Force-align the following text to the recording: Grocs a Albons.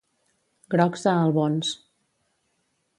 Grocs 0.75 1.05
a 1.13 1.15
Albons. 1.27 1.75